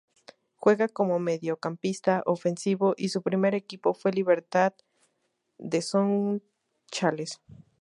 Juega 0.55 0.87
como 0.87 1.19
mediocampista 1.19 2.23
ofensivo 2.25 2.95
y 2.97 3.09
su 3.09 3.21
primer 3.21 3.53
equipo 3.53 3.93
fue 3.93 4.11
Libertad 4.11 4.73
de 5.59 5.83
Sunchales. 5.83 7.39